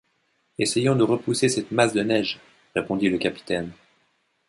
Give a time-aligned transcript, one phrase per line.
[0.57, 2.39] Essayons de repousser cette masse de neige,»
[2.75, 3.71] répondit le capitaine.